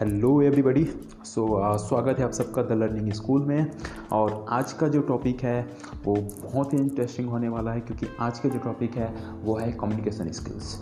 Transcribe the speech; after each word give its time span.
Hello 0.00 0.30
everybody 0.42 0.84
so 1.24 1.44
स्वागत 1.78 2.18
है 2.18 2.24
आप 2.24 2.32
सबका 2.32 2.62
द 2.62 2.72
लर्निंग 2.72 3.12
स्कूल 3.12 3.44
में। 3.44 3.70
और 4.12 4.44
आज 4.48 4.72
का 4.72 4.88
जो 4.88 5.00
टॉपिक 5.00 5.40
है 5.40 5.66
वो 6.04 6.14
बहुत 6.42 6.72
ही 6.72 6.78
इंटरेस्टिंग 6.78 7.28
होने 7.28 7.48
वाला 7.48 7.72
है 7.72 7.80
क्योंकि 7.80 8.06
आज 8.20 8.38
का 8.38 8.48
जो 8.48 8.58
टॉपिक 8.58 8.96
है 8.96 9.08
वो 9.42 9.56
है 9.58 9.70
communication 9.72 10.30
skills 10.30 10.76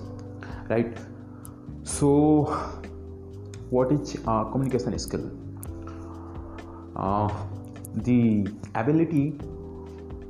right 0.70 0.98
so 1.86 2.10
what 3.72 3.92
is 3.92 4.16
communication 4.26 4.96
skill 4.96 5.20
the 7.98 8.18
ability 8.78 9.28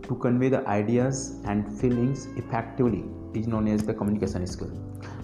to 0.08 0.14
convey 0.14 0.50
the 0.50 0.64
ideas 0.68 1.30
and 1.48 1.64
feelings 1.70 2.28
effectively 2.38 3.04
is 3.40 3.48
known 3.48 3.68
as 3.68 3.86
the 3.86 3.96
communication 3.98 4.44
skill 4.44 4.68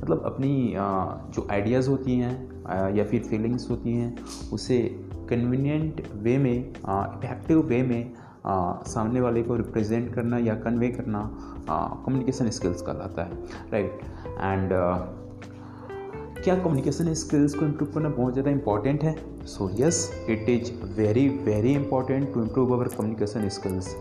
मतलब 0.03 0.23
अपनी 0.27 0.53
uh, 0.69 1.35
जो 1.35 1.47
आइडियाज़ 1.51 1.89
होती 1.91 2.19
हैं 2.19 2.52
या 2.71 3.05
फिर 3.05 3.23
फीलिंग्स 3.23 3.71
होती 3.71 3.95
हैं 3.95 4.17
उसे 4.53 4.79
कन्वीनियंट 5.31 6.03
वे 6.15 6.39
में 6.39 6.69
इफ़ेक्टिव 6.69 7.61
वे 7.61 7.83
में 7.83 8.13
आ, 8.47 8.83
सामने 8.83 9.21
वाले 9.21 9.43
को 9.43 9.57
रिप्रेजेंट 9.57 10.15
करना 10.15 10.39
या 10.39 10.55
कन्वे 10.55 10.89
करना 10.89 11.31
कम्युनिकेशन 11.69 12.51
स्किल्स 12.51 12.83
कहलाता 12.83 13.25
है 13.25 13.33
राइट 13.73 14.01
एंड 14.41 14.71
क्या 16.45 16.55
कम्युनिकेशन 16.57 17.13
स्किल्स 17.15 17.55
को 17.55 17.65
इम्प्रूव 17.65 17.93
करना 17.93 18.09
बहुत 18.09 18.33
ज़्यादा 18.33 18.51
इंपॉर्टेंट 18.51 19.03
है? 19.03 19.17
So 19.47 19.71
yes 19.75 20.27
it 20.31 20.49
is 20.49 20.73
very 20.97 21.29
very 21.29 21.75
important 21.75 22.35
to 22.35 22.43
improve 22.43 22.73
our 22.75 22.89
communication 22.89 23.49
skills 23.49 23.95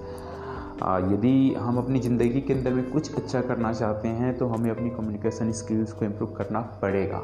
यदि 0.84 1.55
हम 1.59 1.77
अपनी 1.77 1.99
ज़िंदगी 1.99 2.41
के 2.41 2.53
अंदर 2.53 2.73
में 2.73 2.91
कुछ 2.91 3.15
अच्छा 3.15 3.41
करना 3.41 3.73
चाहते 3.73 4.07
हैं 4.07 4.37
तो 4.37 4.48
हमें 4.48 4.71
अपनी 4.71 4.89
कम्युनिकेशन 4.89 5.51
स्किल्स 5.51 5.93
को 5.93 6.05
इम्प्रूव 6.05 6.31
करना 6.31 6.62
पड़ेगा 6.81 7.21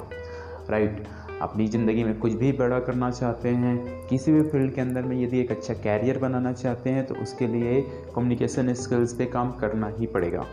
राइट 0.70 1.04
अपनी 1.42 1.68
ज़िंदगी 1.68 2.04
में 2.04 2.18
कुछ 2.20 2.34
भी 2.34 2.52
बड़ा 2.52 2.80
करना 2.80 3.12
चाहते 3.12 3.50
हैं 3.56 4.08
किसी 4.08 4.32
भी 4.32 4.42
फ़ील्ड 4.42 4.74
के 4.74 4.82
अंदर 4.82 5.02
में 5.02 5.16
यदि 5.22 5.40
एक 5.40 5.52
अच्छा 5.52 5.74
कैरियर 5.74 6.18
बनाना 6.18 6.54
चाहते 6.54 6.90
हैं 6.90 7.06
तो 7.06 7.16
उसके 7.16 7.48
लिए 7.48 7.82
कम्युनिकेशन 8.16 8.74
स्किल्स 8.74 9.14
पे 9.14 9.26
काम 9.26 9.52
करना 9.52 9.92
ही 10.00 10.08
पड़ेगा 10.08 10.46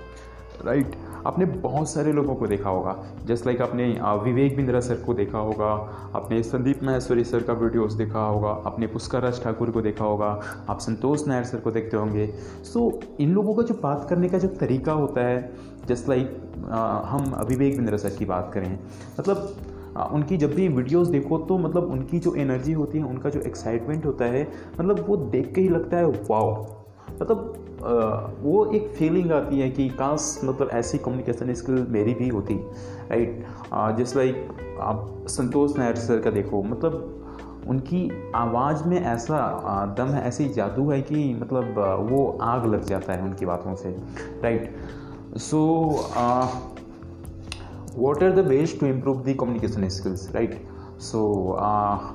राइट 0.65 0.87
right. 0.87 1.27
आपने 1.27 1.45
बहुत 1.45 1.89
सारे 1.91 2.13
लोगों 2.13 2.35
को 2.35 2.47
देखा 2.47 2.71
होगा 2.71 2.97
जस्ट 3.27 3.47
लाइक 3.47 3.59
like 3.59 3.71
आपने 3.71 3.87
विवेक 4.25 4.57
बिंद्रा 4.57 4.81
सर 4.81 4.95
को 4.97 5.15
देखा 5.15 5.39
होगा 5.39 5.67
आपने 6.15 6.43
संदीप 6.43 6.83
महेश्वरी 6.83 7.25
सर 7.25 7.43
का 7.43 7.53
वीडियोस 7.53 7.93
देखा 7.93 8.21
होगा 8.21 8.51
आपने 8.67 8.87
पुष्कर 8.87 9.23
राज 9.23 9.43
ठाकुर 9.45 9.71
को 9.71 9.81
देखा 9.83 10.05
होगा 10.05 10.29
आप 10.69 10.79
संतोष 10.79 11.27
नायर 11.27 11.45
सर 11.45 11.61
को 11.61 11.71
देखते 11.71 11.97
होंगे 11.97 12.27
सो 12.65 12.91
so, 12.91 13.21
इन 13.21 13.33
लोगों 13.33 13.55
का 13.55 13.63
जो 13.63 13.75
बात 13.75 14.07
करने 14.11 14.29
का 14.29 14.39
जो 14.39 14.49
तरीका 14.61 14.93
होता 14.93 15.21
है 15.21 15.53
जस्ट 15.89 16.09
लाइक 16.09 16.27
like, 16.27 16.71
हम 17.07 17.47
विवेक 17.49 17.77
बिंद्रा 17.77 17.97
सर 17.97 18.17
की 18.19 18.25
बात 18.25 18.51
करें 18.55 18.79
मतलब 19.21 19.57
उनकी 19.97 20.37
जब 20.37 20.55
भी 20.55 20.69
वीडियोस 20.69 21.09
देखो 21.09 21.39
तो 21.39 21.59
मतलब 21.59 21.91
उनकी 21.93 22.19
जो 22.19 22.35
एनर्जी 22.35 22.73
होती 22.73 22.99
है, 22.99 23.05
उनका 23.05 23.31
जो 23.31 23.41
एक्साइटमेंट 23.41 24.07
होता 24.07 24.25
है 24.25 24.49
मतलब 24.81 25.05
वो 25.09 25.17
देख 25.17 25.53
के 25.55 25.61
ही 25.61 25.69
लगता 25.69 25.97
है, 25.97 26.07
वाओ। 26.07 26.55
मतलब 27.13 28.41
वो 28.43 28.65
एक 28.75 28.89
फीलिंग 28.89 29.33
आती 29.33 29.61
है 29.61 29.71
कि 29.71 29.89
काश 29.89 30.41
मतलब 30.45 30.71
ऐसी 30.73 30.99
कम्युनिकेशन 30.99 31.53
स्किल 31.55 31.87
मेरी 31.91 32.15
भी 32.15 32.29
होती 32.29 32.55
राइट 33.11 33.45
जस्ट 33.99 34.17
लाइक 34.17 34.79
आप 34.81 35.25
संतोष 35.29 35.77
नायर 35.79 35.97
सर 35.97 36.21
का 36.21 36.31
देखो 36.31 36.63
मतलब 36.63 37.65
उनकी 37.69 38.09
आवाज़ 38.35 38.85
में 38.89 39.01
ऐसा 39.01 39.37
दम 39.99 40.07
है, 40.07 40.23
ऐसी 40.29 40.49
जादू 40.49 40.91
है 40.91 41.01
कि 41.03 41.35
मतलब 41.35 41.79
वो 42.11 42.27
आग 42.43 42.67
लग 42.67 42.85
जाता 42.85 43.13
है 43.13 43.23
उनकी 43.23 43.47
बातों 43.47 43.75
से 43.75 43.91
right 44.43 44.75
so 45.39 45.61
what 47.97 48.23
are 48.23 48.33
the 48.33 48.47
ways 48.47 48.79
to 48.81 48.87
improve 48.87 49.23
the 49.23 49.37
communication 49.41 49.89
skills 49.89 50.31
right 50.35 50.67
so 51.01 51.21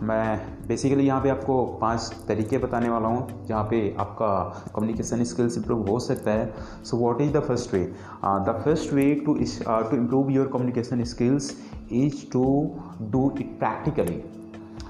मैं 0.04 0.38
बेसिकली 0.68 1.06
यहाँ 1.08 1.22
पे 1.22 1.30
आपको 1.30 1.64
पाँच 1.82 2.14
तरीके 2.28 2.58
बताने 2.58 2.90
वाला 2.90 3.08
हूँ 3.08 3.46
जहाँ 3.48 3.64
पे 3.64 3.96
आपका 4.00 4.30
कम्युनिकेशन 4.76 5.24
स्किल्स 5.24 5.58
इम्प्रूव 5.58 5.90
हो 5.90 6.00
सकता 6.00 6.32
है। 6.32 6.54
So 6.86 6.98
what 6.98 7.22
is 7.22 7.34
the 7.34 7.40
first 7.40 7.74
way 7.74 7.84
the 8.26 8.62
first 8.66 8.94
way 8.94 9.14
to 9.26 9.34
to 9.34 9.98
improve 9.98 10.32
your 10.32 10.48
communication 10.48 11.04
skills 11.04 11.52
is 11.92 12.26
to 12.32 12.44
do 13.02 13.30
it 13.40 13.58
practically 13.60 14.16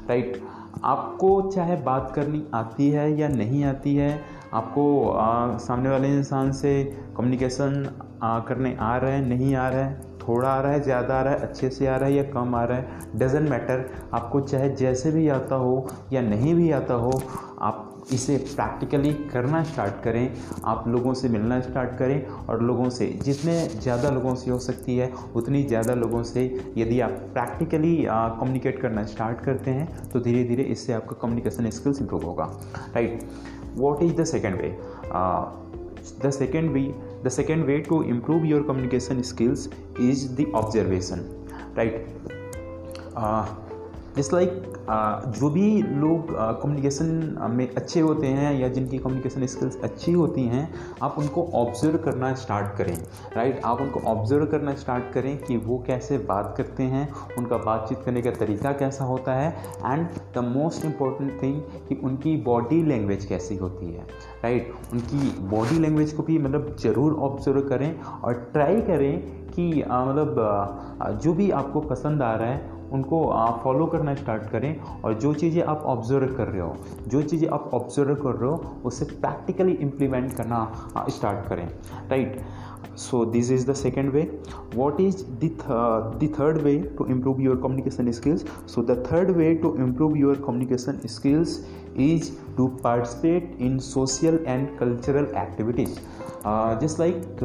right 0.09 0.41
आपको 0.83 1.29
चाहे 1.51 1.75
बात 1.75 2.11
करनी 2.15 2.43
आती 2.53 2.89
है 2.89 3.11
या 3.19 3.27
नहीं 3.27 3.63
आती 3.63 3.95
है 3.95 4.11
आपको 4.53 5.09
आ, 5.09 5.53
uh, 5.53 5.59
सामने 5.59 5.89
वाले 5.89 6.07
इंसान 6.17 6.51
से 6.51 6.83
कम्युनिकेशन 7.17 7.83
uh, 7.85 8.47
करने 8.47 8.75
आ 8.79 8.95
रहा 8.97 9.11
है 9.11 9.25
नहीं 9.29 9.55
आ 9.55 9.67
रहा 9.69 9.81
है 9.81 10.08
थोड़ा 10.29 10.49
आ 10.49 10.59
रहा 10.61 10.71
है, 10.71 10.81
ज़्यादा 10.83 11.13
आ 11.15 11.21
रहा 11.21 11.33
है, 11.33 11.39
अच्छे 11.41 11.69
से 11.69 11.87
आ 11.87 11.95
रहा 11.95 12.09
है 12.09 12.15
या 12.15 12.23
कम 12.31 12.55
आ 12.55 12.63
रहा 12.63 12.77
है 12.77 13.19
डजेंट 13.19 13.49
मैटर 13.49 13.89
आपको 14.13 14.41
चाहे 14.41 14.69
जैसे 14.75 15.11
भी 15.11 15.27
आता 15.29 15.55
हो 15.57 15.87
या 16.13 16.21
नहीं 16.23 16.53
भी 16.55 16.71
आता 16.71 16.93
हो, 16.95 17.21
आप 17.59 17.85
इसे 18.13 18.37
प्रैक्टिकली 18.39 19.13
करना 19.31 19.63
स्टार्ट 19.63 20.01
करें। 20.03 20.33
आप 20.65 20.83
लोगों 20.87 21.13
से 21.13 21.29
मिलना 21.29 21.59
स्टार्ट 21.61 21.97
करें 21.97 22.25
और 22.49 22.61
लोगों 22.63 22.89
से, 22.89 23.07
जितने 23.23 23.57
ज़्यादा 23.67 24.09
लोगों 24.09 24.35
से 24.35 24.51
हो 24.51 24.57
सकती 24.59 24.97
है, 24.97 25.11
उतनी 25.35 25.63
ज़्यादा 25.63 25.93
लोगों 25.95 26.23
से 26.23 26.45
यदि 26.77 26.99
आप 27.01 27.11
प्रैक्टिकली 27.33 27.95
कम्युनिकेट 28.07 28.81
करना 28.81 29.05
स्टार्ट 29.05 29.41
करते 29.45 29.71
हैं 29.71 30.09
तो 30.09 30.19
धीरे 30.19 30.43
धीरे 30.43 30.63
इससे 30.65 30.93
आपका 30.93 31.15
कम्युनिकेशन 31.21 31.69
स्किल्स 31.71 32.01
इंप्रूव 32.01 32.25
होगा। 32.25 32.49
Right 32.95 33.27
what 33.77 34.03
is 34.03 34.13
the 34.13 34.23
second 34.25 34.61
way 34.61 34.75
the 36.21 36.29
second 36.31 36.71
way 36.75 36.87
the 37.23 37.29
second 37.29 37.65
way 37.65 37.81
to 37.81 38.01
improve 38.03 38.45
your 38.45 38.63
communication 38.63 39.23
skills 39.23 39.69
is 39.97 40.35
the 40.35 40.47
observation 40.53 41.35
right? 41.75 42.07
Uh, 43.15 43.53
just 44.17 44.33
like 44.33 44.49
like, 44.51 44.79
जो 44.89 45.49
भी 45.49 45.81
लोग 45.81 46.31
कम्युनिकेशन 46.61 47.05
में 47.51 47.67
अच्छे 47.67 47.99
होते 47.99 48.27
हैं 48.27 48.53
या 48.59 48.67
जिनकी 48.67 48.97
कम्युनिकेशन 48.97 49.45
स्किल्स 49.45 49.79
अच्छी 49.83 50.11
होती 50.11 50.43
हैं 50.43 50.63
आप 51.03 51.15
उनको 51.19 51.43
ऑब्ज़र्व 51.55 51.97
करना 51.97 52.33
स्टार्ट 52.35 52.75
करें 52.77 52.95
राइट 53.35 53.61
आप 53.65 53.81
उनको 53.81 53.99
ऑब्ज़र्व 54.09 54.45
करना 54.45 54.73
स्टार्ट 54.75 55.11
करें 55.13 55.37
कि 55.37 55.57
वो 55.57 55.77
कैसे 55.87 56.17
बात 56.29 56.53
करते 56.57 56.83
हैं 56.85 57.07
उनका 57.37 57.57
बातचीत 57.57 58.01
करने 58.05 58.21
का 58.21 58.31
तरीका 58.31 58.71
कैसा 58.73 59.03
होता 59.03 59.33
है 59.33 59.51
and 59.85 60.07
the 60.35 60.43
most 60.47 60.85
important 60.85 61.41
thing 61.43 61.61
कि 61.89 61.99
उनकी 62.03 62.35
बॉडी 62.43 62.81
लैंग्वेज 62.83 63.25
कैसी 63.25 63.57
होती 63.57 63.91
है 63.93 64.07
राइट 64.43 64.73
उनकी 64.93 65.31
बॉडी 65.49 65.79
लैंग्वेज 65.79 66.13
को 66.13 66.23
भी 66.23 66.39
मतलब 66.39 66.75
ज़रूर 66.79 67.19
ऑब्ज़र्व 67.21 67.61
करें 67.69 68.01
और 68.01 68.33
ट्राई 68.53 68.81
करें 68.81 69.21
कि 69.49 69.69
मतलब 69.77 71.17
जो 71.21 71.33
भी 71.33 71.49
आपको 71.51 71.81
पसंद 71.83 72.21
आ 72.21 72.33
रहा 72.33 72.49
है 72.49 72.78
उनको 72.93 73.23
फॉलो 73.63 73.85
करना 73.87 74.15
स्टार्ट 74.15 74.49
करें 74.51 75.01
और 75.03 75.13
जो 75.19 75.33
चीज़ें 75.33 75.61
आप 75.63 75.83
ऑब्ज़र्व 75.85 76.35
कर 76.37 76.47
रहे 76.47 76.61
हो, 76.61 76.75
जो 77.07 77.21
चीज़ें 77.23 77.47
आप 77.49 77.69
ऑब्ज़र्व 77.73 78.15
कर 78.15 78.35
रहे 78.35 78.49
हो, 78.49 78.81
उसे 78.85 79.05
प्रैक्टिकली 79.05 79.73
इम्प्लीमेंट 79.81 80.33
करना 80.37 81.05
स्टार्ट 81.09 81.47
करें। 81.49 81.67
Right 82.09 82.41
so 82.97 83.23
this 83.25 83.51
is 83.51 83.69
the 83.69 83.73
second 83.75 84.11
way 84.11 84.21
what 84.75 84.99
is 85.01 85.23
the 85.43 86.29
third 86.39 86.57
way 86.61 86.77
to 86.97 87.05
improve 87.09 87.41
your 87.41 87.55
communication 87.63 88.11
skills 88.11 88.45
so 88.73 88.81
the 88.83 89.03
third 89.11 89.31
way 89.37 89.53
to 89.55 89.75
improve 89.79 90.17
your 90.17 90.43
communication 90.45 90.99
skills 91.07 91.59
is 91.99 92.31
to 92.57 92.67
participate 92.83 93.57
in 93.61 93.77
social 93.85 94.39
and 94.47 94.67
cultural 94.79 95.27
activities 95.37 95.95
just 96.81 96.99
like 96.99 97.37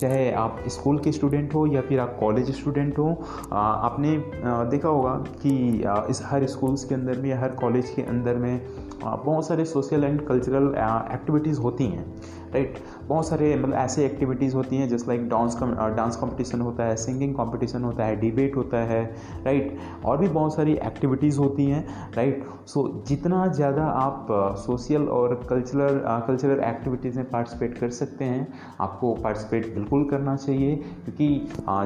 चाहे 0.00 0.32
आप 0.32 0.64
school 0.66 0.98
के 0.98 1.12
student 1.12 1.54
हो 1.54 1.66
या 1.66 1.80
फिर 1.80 2.00
आप 2.00 2.16
college 2.20 2.50
student 2.50 2.98
हो 2.98 3.24
आपने 3.52 4.24
देखा 4.70 4.88
होगा 4.88 5.14
कि 5.14 5.82
इस 6.10 6.22
हर 6.24 6.46
स्कूल्स 6.46 6.84
के 6.84 6.94
अंदर 6.94 7.18
में 7.18 7.30
या 7.30 7.40
हर 7.40 7.48
कॉलेज 7.48 7.90
के 7.90 8.02
अंदर 8.02 8.36
में 8.36 8.60
बहुत 9.04 9.46
सारे 9.46 9.64
सोशल 9.64 10.04
एंड 10.04 10.26
कल्चरल 10.26 10.64
एक्टिविटीज़ 11.12 11.60
होती 11.60 11.84
हैं 11.84 12.14
राइट 12.54 12.78
बहुत 13.04 13.28
सारे 13.28 13.56
मतलब 13.56 13.74
ऐसे 13.74 14.06
एक्टिविटीज़ 14.06 14.54
होती 14.54 14.76
हैं 14.76 14.88
just 14.88 15.08
like 15.08 15.28
dance 15.28 15.58
dance 15.96 16.16
competition 16.16 16.60
होता 16.60 16.84
है 16.84 16.96
सिंगिंग 16.96 17.34
कंपटीशन 17.34 17.82
होता 17.82 18.04
है 18.04 18.16
डिबेट 18.20 18.56
होता 18.56 18.76
है 18.76 19.16
राइट 19.44 19.78
और 20.04 20.18
भी 20.18 20.28
बहुत 20.28 20.54
सारी 20.54 20.72
एक्टिविटीज़ 20.72 21.38
होती 21.38 21.66
हैं 21.66 22.10
राइट 22.14 22.44
सो 22.66 23.04
जितना 23.06 23.46
ज़्यादा 23.46 23.84
आप 23.84 24.26
सोशल 24.58 25.02
और 25.02 25.46
कल्चरल 25.50 26.00
कल्चरल 26.26 26.60
एक्टिविटीज़ 26.60 27.16
में 27.16 27.30
पार्टिसिपेट 27.30 27.78
कर 27.78 27.90
सकते 27.90 28.24
हैं, 28.24 28.54
आपको 28.80 29.14
पार्टिसिपेट 29.14 29.74
बिल्कुल 29.74 29.87
करना 29.90 30.34
चाहिए, 30.36 30.74
क्योंकि 31.04 31.28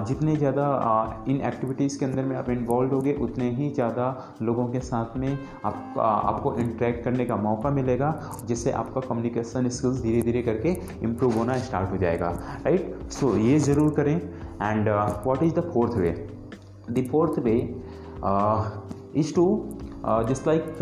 जितने 0.08 0.37
ज़्यादा 0.37 1.25
इन 1.28 1.40
एक्टिविटीज़ 1.43 1.99
के 1.99 2.04
अंदर 2.04 2.25
में 2.25 2.37
आप 2.37 2.50
इन्वॉल्व 2.50 2.94
होगे, 2.94 3.12
उतने 3.22 3.50
ही 3.50 3.70
ज़्यादा 3.70 4.06
लोगों 4.43 4.66
के 4.69 4.81
साथ 4.82 5.16
में 5.16 5.38
आप 5.64 5.94
आपको 5.99 6.54
इंटरेक्ट 6.56 7.04
करने 7.04 7.25
का 7.26 7.37
मौका 7.38 7.70
मिलेगा, 7.70 8.12
जिससे 8.46 8.72
आपका 8.72 9.00
कम्युनिकेशन 9.02 9.69
स्किल्स 9.69 10.00
धीरे 10.02 10.22
धीरे 10.22 10.43
करके 10.43 10.76
इम्प्रूव 11.02 11.38
होना 11.38 11.58
स्टार्ट 11.60 11.90
हो 11.90 11.96
जाएगा 11.99 12.31
राइट 12.64 13.10
सो 13.12 13.37
ये 13.38 13.58
ज़रूर 13.60 13.94
करें 13.94 14.16
and 14.16 14.88
what 15.26 15.43
is 15.43 15.55
the 15.55 15.70
fourth 15.75 15.96
way 15.98 16.10
the 16.90 17.06
fourth 17.10 17.38
way 17.44 17.55
is 19.20 19.34
to 19.34 19.46
just 20.28 20.46
like 20.46 20.76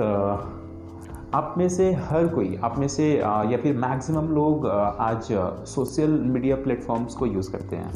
आप 1.35 1.55
में 1.59 1.69
से 1.69 1.93
हर 1.95 2.27
कोई, 2.29 2.57
आप 2.65 2.79
में 2.79 2.87
से 2.89 3.05
या 3.17 3.57
फिर 3.63 3.77
मैक्सिमम 3.77 4.29
लोग 4.29 4.67
आज 4.67 5.29
सोशल 5.69 6.11
मीडिया 6.11 6.57
प्लेटफॉर्म्स 6.57 7.15
को 7.15 7.27
यूज़ 7.27 7.51
करते 7.53 7.77
हैं। 7.77 7.93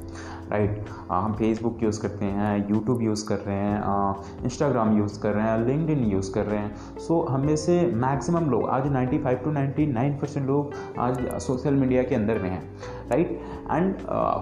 राइट 0.51 0.85
हम 1.11 1.33
फेसबुक 1.35 1.83
यूज़ 1.83 2.01
करते 2.03 2.25
हैं 2.27 2.57
यूट्यूब 2.71 3.03
यूज़ 3.03 3.27
कर 3.29 3.39
रहे 3.39 3.57
हैं 3.57 4.45
इंस्टाग्राम 4.45 4.97
यूज़ 4.99 5.19
कर 5.21 5.33
रहे 5.33 5.45
हैं 5.45 5.67
लिंकड 5.67 6.13
यूज़ 6.13 6.33
कर 6.33 6.45
रहे 6.47 6.59
हैं। 6.59 6.99
सो 6.99 7.21
हम 7.31 7.47
में 7.47 7.57
से 7.57 7.81
मैक्सिमम 7.97 8.51
लोग, 8.51 8.69
आज 8.69 8.87
95 8.89 9.43
टू 9.45 9.53
99 9.53 10.21
परसेंट 10.21 10.47
लोग 10.47 10.73
आज 10.99 11.19
सोशल 11.43 11.75
मीडिया 11.75 12.03
के 12.03 12.15
अंदर 12.15 12.39
में 12.39 12.51
हैं, 12.51 12.63
राइट? 13.11 13.41
एंड 13.65 13.95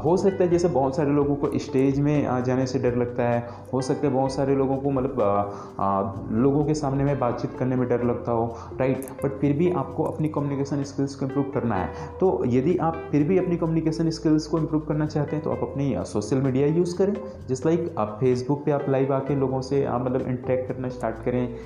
हो 0.04 0.16
सकता 0.16 0.44
है 0.44 0.50
जैसे 0.50 0.68
बहुत 0.70 0.96
सारे 0.96 1.10
लोगों 1.12 1.34
को 1.36 1.50
स्टेज 1.58 2.00
में 2.00 2.44
जाने 2.44 2.66
से 2.66 2.78
डर 2.78 2.96
लगता 2.96 3.22
है, 3.22 3.46
हो 3.72 3.80
सकता 3.80 4.06
है 4.06 4.12
बहुत 4.12 4.32
सारे 4.32 4.56
लोगों 4.56 4.76
को 4.76 4.90
मतलब 4.90 6.30
लोगों 6.34 6.64
के 6.64 6.74
सामने 6.74 7.04
में 7.04 7.18
बातचीत 7.18 7.54
करने 7.58 7.76
में 7.76 7.88
डर 7.88 8.04
लगता 8.04 8.32
हो, 8.32 8.44
राइट? 8.80 9.06
बट 9.24 9.38
फिर 9.40 9.56
भी 9.58 9.70
आपको 9.72 10.04
अपनी 10.04 10.28
कम्युनिकेशन 10.28 10.82
स्किल्स 10.84 11.14
को 11.14 11.26
इम्प्रूव 11.26 11.50
करना 11.54 11.74
है। 11.74 11.88
तो 12.20 12.42
यदि 12.46 12.76
आप 12.78 13.02
फिर 13.10 13.22
भी 13.28 13.38
अपनी 13.38 13.56
कम्युनिकेशन 13.56 14.10
स्किल्स 14.10 14.46
को 14.46 14.58
इम्प्रूव 14.58 14.82
करना 14.88 15.06
चाहते 15.06 15.36
हैं 15.36 15.44
तो 15.44 15.50
आप 15.50 15.62
अपनी 15.62 15.91
सोशल 16.04 16.40
मीडिया 16.42 16.66
यूज़ 16.66 16.96
करें। 16.98 17.14
जस्ट 17.48 17.66
लाइक 17.66 17.94
आप 17.98 18.16
फेसबुक 18.20 18.64
पे 18.64 18.70
आप 18.70 18.86
लाइव 18.88 19.12
आके 19.14 19.34
लोगों 19.34 19.60
से 19.60 19.84
आ, 19.84 19.98
मतलब 19.98 20.20
इंटरेक्ट 20.20 20.68
करना 20.68 20.88
स्टार्ट 20.88 21.24
करें। 21.24 21.56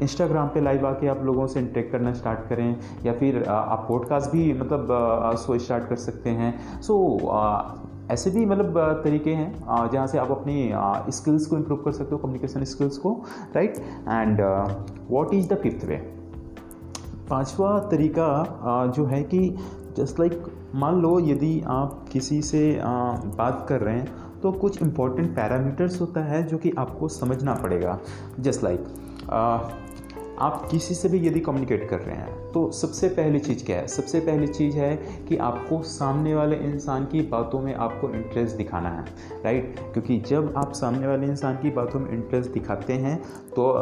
इंस्टाग्राम 0.00 0.48
पे 0.48 0.60
लाइव 0.60 0.86
आके 0.86 1.08
आप 1.08 1.22
लोगों 1.24 1.46
से 1.46 1.60
इंटरेक्ट 1.60 1.92
करना 1.92 2.12
स्टार्ट 2.12 2.48
करें। 2.48 2.76
या 3.06 3.12
फिर 3.12 3.42
आ, 3.44 3.54
आप 3.54 3.86
पॉडकास्ट 3.88 4.30
भी 4.30 4.52
मतलब 4.52 4.88
सो 5.36 5.58
स्टार्ट 5.58 5.88
कर 5.88 5.96
सकते 5.96 6.30
हैं। 6.30 6.82
सो 6.82 6.96
ऐसे 8.10 8.30
भी 8.30 8.44
मतलब 8.46 8.78
तरीके 9.04 9.30
हैं 9.30 9.88
जहाँ 9.92 10.06
से 10.06 10.18
आप 10.18 10.30
अपनी 10.30 10.72
स्किल्स 11.12 11.46
को 11.46 11.56
इम्प्रूव 11.56 11.78
कर 11.78 11.92
सकते 11.92 12.10
हो 12.10 12.18
कम्युनिकेशन 12.18 12.64
स्किल्स 12.64 12.98
को 12.98 13.12
right 13.56 13.78
and 14.08 14.40
what 15.10 15.34
is 15.34 15.48
the 15.48 15.56
fifth 15.56 15.84
way 15.84 15.96
पांचवा 17.30 17.78
तरीका 17.90 18.26
जो 18.96 19.04
है 19.04 19.22
कि 19.22 19.38
जस्ट 19.96 20.20
लाइक 20.20 20.44
मान 20.74 21.00
लो 21.02 21.18
यदि 21.20 21.60
आप 21.66 22.04
किसी 22.12 22.40
से 22.42 22.80
बात 22.82 23.64
कर 23.68 23.80
रहे 23.80 23.98
हैं 23.98 24.40
तो 24.40 24.52
कुछ 24.52 24.82
इम्पोर्टेंट 24.82 25.34
पैरामीटर्स 25.36 26.00
होता 26.00 26.24
है 26.24 26.42
जो 26.46 26.58
कि 26.58 26.72
आपको 26.78 27.08
समझना 27.08 27.54
पड़ेगा। 27.54 27.98
जस्ट 28.40 28.64
लाइक 28.64 28.86
आप 30.38 30.66
किसी 30.70 30.94
से 30.94 31.08
भी 31.08 31.26
यदि 31.26 31.40
कम्युनिकेट 31.40 31.88
कर 31.90 31.98
रहे 31.98 32.16
हैं 32.16 32.52
तो 32.52 32.70
सबसे 32.72 33.08
पहली 33.08 33.38
चीज़ 33.38 33.64
क्या 33.64 33.76
है? 33.76 33.86
सबसे 33.86 34.20
पहली 34.20 34.46
चीज़ 34.46 34.76
है 34.76 34.96
कि 35.28 35.36
आपको 35.38 35.82
सामने 35.82 36.34
वाले 36.34 36.56
इंसान 36.64 37.04
की 37.04 37.20
बातों 37.28 37.60
में 37.60 37.74
आपको 37.74 38.10
इंटरेस्ट 38.10 38.56
दिखाना 38.56 38.90
है 38.90 39.04
राइट 39.44 39.78
क्योंकि 39.92 40.18
जब 40.20 40.52
आप 40.56 40.72
सामने 40.72 41.06
वाले 41.06 41.26
इंसान 41.26 41.56
की 41.56 41.70
बातों 41.70 42.00
में 42.00 42.10
इंटरेस्ट 42.10 42.50
दिखाते 42.50 42.92
हैं 42.94 43.16
तो 43.50 43.72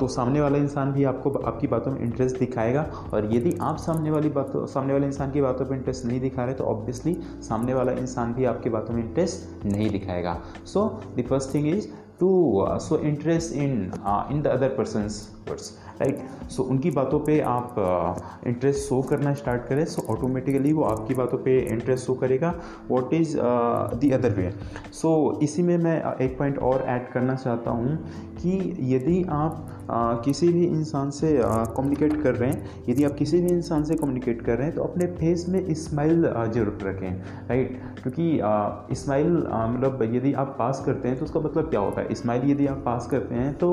तो 0.00 0.06
सामने 0.08 0.40
वाला 0.40 0.58
इंसान 0.58 0.92
भी 0.92 1.04
आपको, 1.04 1.30
आपकी 1.30 1.66
बातों 1.66 1.92
में 1.92 2.00
इंटरेस्ट 2.00 2.38
दिखाएगा। 2.38 2.82
और 3.14 3.32
यदि 3.34 3.56
आप 3.60 3.76
सामने 3.76 4.10
वाली 4.10 4.28
बातों, 4.28 4.66
सामने 4.66 4.92
वाले 4.92 5.06
इंसान 5.06 5.30
की 5.30 5.40
बातों 5.40 5.66
पर 5.66 5.74
इंटरेस्ट 5.74 6.04
नहीं 6.04 6.20
दिखा 6.20 6.44
रहे 6.44 6.54
तो 6.54 6.64
ऑब्वियसली 6.64 7.16
सामने 7.42 7.74
वाला 7.74 7.92
इंसान 7.92 8.32
भी 8.34 8.44
आपकी 8.44 8.70
बातों 8.70 8.94
में 8.94 9.02
इंटरेस्ट 9.04 9.64
नहीं 9.66 9.90
दिखाएगा। 9.90 10.40
So 10.64 10.88
the 11.18 11.24
first 11.28 11.54
thing 11.54 11.68
is 11.68 11.88
to 12.20 12.30
show 12.80 12.96
interest 12.98 13.54
in 13.54 13.70
in 14.32 14.42
the 14.42 14.46
other 14.46 14.68
persons 14.68 15.28
words 15.48 15.70
right 16.02 16.50
so 16.50 16.62
उनकी 16.62 16.90
बातों 16.90 17.18
पे 17.20 17.40
आप 17.48 17.74
इंटरेस्ट 18.46 18.88
शो 18.88 19.00
करना 19.02 19.34
स्टार्ट 19.34 19.66
करें 19.66 19.84
सो 19.86 20.02
ऑटोमेटिकली 20.12 20.72
वो 20.72 20.82
आपकी 20.84 21.14
बातों 21.14 21.38
पे 21.38 21.58
इंटरेस्ट 21.60 22.06
शो 22.06 22.14
करेगा। 22.14 22.54
What 22.90 23.14
is 23.14 23.36
the 23.36 24.10
other 24.14 24.34
way 24.36 24.50
so 24.92 25.12
इसी 25.42 25.62
में 25.62 25.76
मैं 25.78 25.96
एक 26.24 26.38
पॉइंट 26.38 26.58
और 26.70 26.82
ऐड 26.88 27.08
करना 27.12 27.34
चाहता 27.34 27.70
हूँ 27.70 27.96
कि 28.34 28.76
यदि 28.94 29.22
आप 29.30 29.66
uh, 29.82 30.24
किसी 30.24 30.48
भी 30.48 30.64
इंसान 30.66 31.10
से 31.10 31.32
कम्युनिकेट 31.42 32.22
कर 32.22 32.34
रहे 32.34 32.50
हैं 32.50 32.84
यदि 32.88 33.04
आप 33.04 33.14
किसी 33.18 33.40
भी 33.40 33.52
इंसान 33.52 33.84
से 33.84 33.94
कम्युनिकेट 33.94 34.42
कर 34.42 34.56
रहे 34.56 34.66
हैं 34.66 34.74
तो 34.76 34.82
अपने 34.82 35.06
फेस 35.16 35.46
में 35.48 35.72
स्माइल 35.74 36.22
ज़रूर 36.54 36.78
रखें 36.82 37.10
राइट 37.48 37.80
क्योंकि 38.02 38.94
स्माइल 38.94 39.36
मतलब 39.74 40.02
यदि 40.14 40.32
आप 40.34 40.56
पास 40.58 40.82
करते 40.86 41.08
हैं 41.08 41.18
तो 41.18 41.24
उसका 41.24 41.40
मतलब 41.40 41.70
क्या 41.70 41.80
होता 41.80 42.00
है? 42.00 42.14
स्माइल 42.14 42.50
यदि 42.50 42.66
आप 42.66 42.82
पास 42.84 43.06
करते 43.10 43.34
हैं 43.34 43.52
तो 43.58 43.68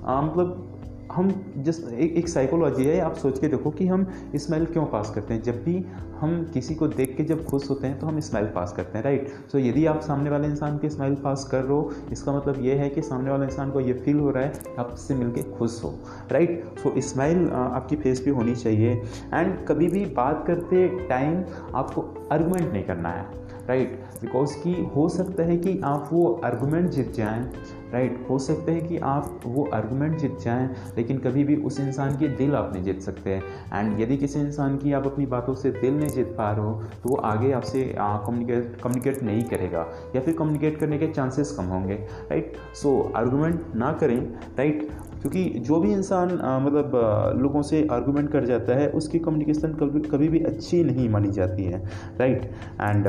मतलब 0.00 0.73
हम 1.12 1.54
जिस 1.56 1.84
एक 1.88 2.28
साइकोलॉजी 2.28 2.84
है, 2.84 2.98
आप 3.00 3.16
सोच 3.16 3.38
के 3.38 3.48
देखो 3.48 3.70
कि 3.70 3.86
हम 3.86 4.06
स्मेल 4.36 4.64
क्यों 4.64 4.86
पास 4.86 5.10
करते 5.10 5.34
हैं। 5.34 5.42
जब 5.42 5.62
भी 5.64 5.84
हम 6.24 6.50
किसी 6.54 6.74
को 6.74 6.86
देख 6.88 7.16
के 7.16 7.24
जब 7.24 7.44
खुश 7.44 7.68
होते 7.70 7.86
हैं 7.86 7.98
तो 7.98 8.06
हम 8.06 8.20
स्माइल 8.20 8.46
पास 8.46 8.72
करते 8.72 8.98
हैं 8.98 9.04
राइट 9.04 9.28
सो 9.52 9.58
यदि 9.58 9.84
आप 9.86 10.00
सामने 10.00 10.30
वाले 10.30 10.48
इंसान 10.48 10.78
के 10.78 10.88
स्माइल 10.90 11.14
पास 11.14 11.44
कर 11.44 11.62
रहे 11.62 11.72
हो, 11.72 11.92
इसका 12.12 12.36
मतलब 12.36 12.64
ये 12.64 12.74
है 12.74 12.88
कि 12.90 13.02
सामने 13.02 13.30
वाले 13.30 13.44
इंसान 13.44 13.70
को 13.70 13.80
ये 13.80 13.92
फील 13.94 14.18
हो 14.18 14.30
रहा 14.30 14.44
है 14.44 14.74
आपसे 14.78 15.14
मिलके 15.14 15.42
खुश 15.52 15.80
हो 15.84 15.94
राइट 16.32 16.64
सो 16.82 16.94
स्माइल 17.00 17.48
आपकी 17.50 17.96
फेस 17.96 18.20
पे 18.20 18.30
होनी 18.30 18.54
चाहिए। 18.56 18.94
एंड 19.34 19.64
कभी 19.66 19.86
भी 19.86 20.04
बात 20.16 20.44
करते 20.46 20.88
टाइम 21.08 21.42
आपको 21.74 22.28
आर्गूमेंट 22.32 22.72
नहीं 22.72 22.84
करना 22.84 23.08
है 23.08 23.42
राइट 23.68 24.00
बिकॉज़ 24.22 24.56
कि 24.62 24.72
हो 24.96 25.08
सकता 25.08 25.42
है 25.42 25.56
कि 25.56 25.78
आप 25.84 26.08
वो 26.12 26.40
आर्गूमेंट 26.44 26.90
जीत 26.90 27.12
जाएँ 27.14 27.50
राइट 27.92 28.12
right? 28.12 28.28
हो 28.30 28.38
सकता 28.38 28.72
है 28.72 28.80
कि 28.80 28.96
आप 28.98 29.40
वो 29.46 29.64
आर्गूमेंट 29.74 30.18
जीत 30.18 30.38
जाएँ, 30.40 30.68
लेकिन 30.96 31.18
कभी 31.18 31.44
भी 31.44 31.56
उस 31.56 31.78
इंसान 31.80 32.16
के 32.18 32.28
दिल 32.28 32.54
आप 32.54 32.72
नहीं 32.72 32.82
जीत 32.84 33.00
सकते। 33.00 33.30
एंड 33.72 34.00
यदि 34.00 34.16
किसी 34.16 34.40
इंसान 34.40 34.76
की 34.78 34.92
आप 34.92 35.06
अपनी 35.06 35.26
बातों 35.26 35.54
से 35.54 35.70
दिल 35.70 35.94
नहीं 35.94 36.08
जीत 36.14 36.34
पा 36.38 36.50
रहे 36.50 36.64
हो 36.64 36.72
तो 37.02 37.08
वो 37.08 37.16
आगे 37.26 37.52
आपसे 37.52 37.82
कम्युनिकेट 37.98 38.76
कम्युनिकेट 38.82 39.22
नहीं 39.22 39.42
करेगा। 39.44 39.86
या 40.16 40.20
फिर 40.20 40.36
कम्युनिकेट 40.36 40.78
करने 40.80 40.98
के 40.98 41.06
चांसेस 41.08 41.54
कम 41.58 41.64
होंगे 41.66 41.94
राइट 42.30 42.56
सो 42.74 43.00
आर्गूमेंट 43.16 43.74
ना 43.76 43.92
करें 43.92 44.18
राइट 44.58 44.88
क्योंकि 45.20 45.44
जो 45.66 45.80
भी 45.80 45.92
इंसान 45.92 46.32
मतलब 46.62 46.92
लोगों 47.36 47.62
से 47.62 47.86
आर्गूमेंट 47.92 48.30
कर 48.32 48.44
जाता 48.44 48.74
है, 48.74 48.88
उसकी 48.90 49.18
कम्युनिकेशन 49.18 49.74
कभी 49.74 50.00
कभी 50.08 50.28
भी 50.28 50.40
अच्छी 50.44 50.82
नहीं 50.84 51.08
मानी 51.08 51.30
जाती 51.30 51.64
है 51.64 51.82
राइट 52.18 52.44
एंड 52.80 53.06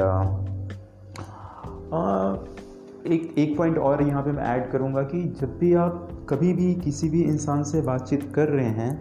एक 3.07 3.35
एक 3.37 3.55
पॉइंट 3.57 3.77
और 3.77 4.01
यहाँ 4.03 4.21
पे 4.23 4.31
मैं 4.31 4.43
ऐड 4.45 4.69
करूँगा 4.71 5.01
कि 5.03 5.21
जब 5.41 5.57
भी 5.59 5.73
आप 5.73 6.09
कभी 6.29 6.53
भी 6.53 6.73
किसी 6.75 7.09
भी 7.09 7.21
इंसान 7.23 7.63
से 7.63 7.81
बातचीत 7.81 8.23
कर 8.35 8.47
रहे 8.49 8.69
हैं 8.77 8.95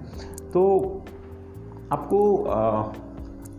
तो 0.53 0.65
आपको 1.93 2.19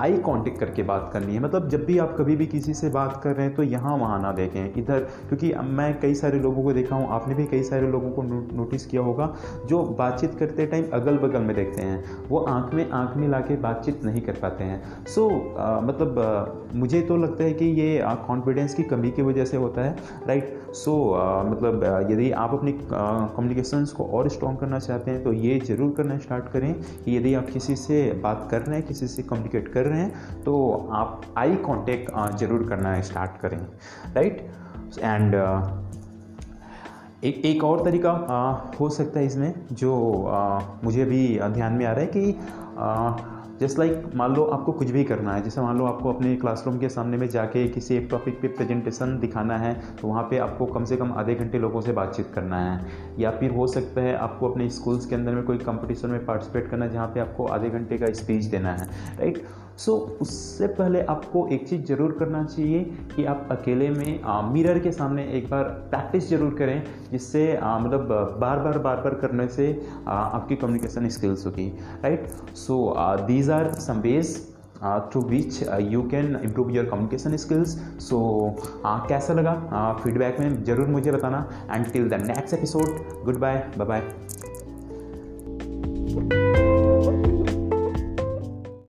आई 0.02 0.18
कांटेक्ट 0.18 0.60
करके 0.60 0.84
बात 0.84 1.10
करनी 1.14 1.34
है। 1.34 1.40
मतलब 1.40 1.68
जब 1.70 1.86
भी 1.86 1.98
आप 1.98 2.16
कभी 2.18 2.36
भी 2.36 2.46
किसी 2.48 2.74
से 2.74 2.90
बात 2.90 3.20
कर 3.24 3.36
रहे 3.36 3.46
हैं 3.46 3.56
तो 3.56 3.64
यहाँ 3.64 3.96
वहाँ 3.98 4.22
ना 4.22 4.32
देखें 4.34 4.74
इधर। 4.78 5.00
क्योंकि 5.30 5.54
मैं 5.70 6.00
कई 6.00 6.16
सारे 6.16 6.40
लोगों 6.40 6.64
को 6.64 6.74
देखा 6.74 6.96
हूँ 6.96 7.08
आपने 7.12 7.36
भी 7.36 7.46
कई 7.46 7.64
सारे 7.64 7.88
लोगों 7.92 8.10
को 8.12 8.24
नोटिस 8.24 8.86
किया 8.86 9.02
होगा 9.02 9.34
जो 9.68 9.82
बातचीत 10.00 10.36
करते 10.40 10.66
टाइम 10.66 10.90
अगल 10.94 11.18
बगल 11.18 11.42
में 11.42 11.56
देखते 11.56 11.82
हैं 11.82 12.04
वो 12.30 12.40
आँख 12.40 12.74
में 12.74 12.90
आँख 12.92 13.16
में 13.18 13.28
ला 13.28 13.40
बातचीत 13.62 14.04
नहीं 14.06 14.22
कर 14.22 14.34
पाते 14.42 14.64
हैं। 14.64 15.06
सो 15.06 15.22
so, 15.22 15.84
मतलब 15.84 16.20
आ, 16.20 16.78
मुझे 16.80 17.02
तो 17.02 17.18
लगता 17.18 17.44
है 17.44 17.54
कि 17.54 17.66
ये 17.82 18.02
कॉन्फिडेंस 18.28 18.74
की 18.74 18.84
कमी 18.84 19.12
की 19.12 19.22
वजह 19.22 19.46
से 19.46 19.58
होता 19.58 19.82
है 19.82 19.96
राइट 20.28 20.74
सो 20.74 20.92
so, 20.92 21.52
मतलब 21.52 21.84
यदि 22.12 22.30
आप 22.34 22.54
अपनी 22.54 22.72
कम्युनिकेशंस 22.84 23.92
को 23.92 24.06
और 24.08 24.30
स्ट्रॉन्ग 24.30 24.60
करना 24.60 24.80
चाहते 24.80 25.12
हैं 25.12 25.24
तो 25.24 25.34
ये 25.34 25.60
ज़रूर 25.68 25.94
करना 25.98 26.18
स्टार्ट 26.18 26.52
करें 26.54 26.74
कि 27.06 27.18
यदि 27.18 27.34
आप 27.34 27.50
किसी 27.50 27.76
से 27.78 28.02
बात 28.24 28.48
कर 28.52 28.62
रहे 28.62 28.78
हैं 28.78 28.88
किसी 28.88 29.08
से 29.08 29.24
कम्युनिकेट 29.24 29.68
कर 29.68 29.85
रहे 29.86 30.00
हैं 30.00 30.44
तो 30.44 30.56
आप 30.92 31.22
आई 31.38 31.56
कांटेक्ट 31.56 32.36
ज़रूर 32.38 32.68
करना 32.70 33.02
स्टार्ट 33.02 33.42
करें 33.42 33.58
राइट 34.14 34.48
एंड 35.00 35.36
एक 37.24 37.46
एक 37.46 37.64
और 37.64 37.84
तरीका 37.86 38.12
आ, 38.12 38.52
हो 38.80 38.90
सकता 38.90 39.20
है 39.20 39.26
इसमें 39.26 39.54
जो 39.72 40.24
आ, 40.28 40.60
मुझे 40.84 41.06
भी 41.06 41.40
ध्यान 41.48 41.74
में 41.74 41.86
आ 41.86 41.92
रहा 41.92 42.02
है 42.02 42.08
कि 42.08 42.38
जस्ट 43.62 43.80
लाइक 43.80 44.04
मान 44.16 44.34
लो 44.36 44.44
आपको 44.46 44.72
कुछ 44.72 44.90
भी 44.92 45.04
करना 45.04 45.34
है 45.34 45.42
जैसे 45.42 45.62
मान 45.62 45.78
लो 45.78 45.86
आपको 45.86 46.14
अपने 46.14 46.36
क्लासरूम 46.36 46.80
के 46.80 46.90
सामने 46.90 47.18
में 47.18 47.28
जाके 47.30 47.68
किसी 47.68 47.96
एक 47.96 48.08
टॉपिक 48.12 48.42
पे 48.42 48.48
प्रेजेंटेशन 48.48 49.20
दिखाना 49.20 49.58
है 49.58 49.74
तो 50.02 50.08
वहाँ 50.08 50.24
पे 50.24 50.38
आपको 50.38 50.66
कम 50.66 50.86
से 50.86 50.98
कम 50.98 51.14
आधे 51.14 51.36
घंटे 51.36 51.60
लोगों 51.60 51.82
से 51.82 51.92
बातचीत 51.92 52.32
करना 52.36 52.60
है। 52.60 52.86
या 53.20 53.32
फिर 53.32 53.52
हो 53.52 53.68
सकता 53.68 54.02
है 54.02 54.16
आपको 54.18 54.50
अपने 54.50 54.70
स्कूल्स 54.70 55.06
के 55.06 55.16
अंदर 55.16 55.32
में 55.32 55.44
कोई 55.44 55.58
कंपटीशन 55.58 56.10
में 56.10 56.26
पार्टिसिपेट 56.26 56.70
करना 56.70 56.86
है 56.86 56.92
जहाँ 56.92 57.08
पे 57.08 57.20
आपको 57.20 57.46
आधे 57.46 57.70
घंटे 57.70 57.98
का 57.98 58.14
स्पीच 58.14 58.46
देना 58.46 58.72
है 58.72 58.88
राइट 59.18 59.46
सो 59.78 59.92
so, 59.92 60.22
उससे 60.22 60.68
पहले 60.68 61.02
आपको 61.04 61.48
एक 61.54 61.68
चीज़ 61.68 61.82
ज़रूर 61.86 62.16
करना 62.20 62.44
चाहिए 62.44 62.84
कि 63.16 63.26
आप 63.26 63.48
अकेले 63.52 63.90
में 63.90 64.22
आ, 64.22 64.42
मिरर 64.42 64.80
के 64.80 64.92
सामने 64.92 65.24
एक 65.38 65.50
बार 65.50 65.64
प्रैक्टिस 65.92 66.30
ज़रूर 66.30 66.56
करें 66.60 66.84
जिससे 67.12 67.44
मतलब 67.56 68.08
बार 68.42 68.60
बार 68.60 68.78
बार 68.80 69.02
बार 69.02 69.16
करने 69.22 69.48
से 69.48 69.68
आ, 70.08 70.12
आपकी 70.12 70.56
कम्युनिकेशन 70.56 71.10
स्किल्स 71.10 71.46
होगी 71.46 71.68
right 72.04 72.28
so 72.56 72.94
these 73.28 73.50
are 73.52 73.72
some 73.80 74.00
ways 74.02 74.36
to 75.14 75.22
which 75.28 75.62
you 75.92 76.02
can 76.10 76.36
improve 76.44 76.72
your 76.72 76.86
communication 76.86 77.38
skills 77.38 77.78
so 78.08 78.20
कैसा 78.86 79.34
लगा? 79.34 79.54
फीडबैक 80.04 80.36
uh, 80.36 80.42
में 80.42 80.64
ज़रूर 80.64 80.88
मुझे 80.88 81.12
बताना. 81.12 81.48
And 81.72 81.92
till 81.92 82.10
the 82.10 82.24
next 82.28 82.54
episode 82.54 83.24
good 83.26 83.40
bye 83.40 83.64
bye 83.78 83.88
bye 83.88 84.45